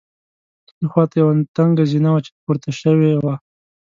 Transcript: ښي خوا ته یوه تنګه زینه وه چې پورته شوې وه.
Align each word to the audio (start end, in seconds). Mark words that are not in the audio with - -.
ښي 0.77 0.85
خوا 0.91 1.03
ته 1.09 1.15
یوه 1.21 1.33
تنګه 1.55 1.83
زینه 1.91 2.09
وه 2.11 2.19
چې 2.25 2.31
پورته 2.43 2.69
شوې 2.81 3.11
وه. 3.23 3.35